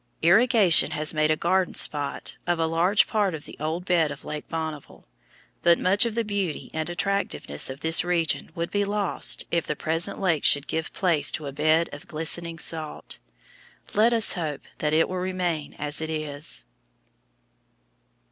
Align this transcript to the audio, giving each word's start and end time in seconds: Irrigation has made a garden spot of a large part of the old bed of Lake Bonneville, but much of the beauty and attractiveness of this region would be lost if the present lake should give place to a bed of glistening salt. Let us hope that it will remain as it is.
Irrigation 0.23 0.89
has 0.97 1.13
made 1.13 1.29
a 1.29 1.35
garden 1.35 1.75
spot 1.75 2.35
of 2.47 2.57
a 2.57 2.65
large 2.65 3.05
part 3.05 3.35
of 3.35 3.45
the 3.45 3.55
old 3.59 3.85
bed 3.85 4.09
of 4.09 4.25
Lake 4.25 4.49
Bonneville, 4.49 5.07
but 5.61 5.77
much 5.77 6.07
of 6.07 6.15
the 6.15 6.23
beauty 6.23 6.71
and 6.73 6.89
attractiveness 6.89 7.69
of 7.69 7.81
this 7.81 8.03
region 8.03 8.49
would 8.55 8.71
be 8.71 8.83
lost 8.83 9.45
if 9.51 9.67
the 9.67 9.75
present 9.75 10.19
lake 10.19 10.43
should 10.43 10.65
give 10.65 10.91
place 10.91 11.31
to 11.33 11.45
a 11.45 11.51
bed 11.53 11.87
of 11.93 12.07
glistening 12.07 12.57
salt. 12.57 13.19
Let 13.93 14.11
us 14.11 14.33
hope 14.33 14.61
that 14.79 14.91
it 14.93 15.07
will 15.07 15.17
remain 15.17 15.75
as 15.77 16.01
it 16.01 16.09
is. 16.09 16.65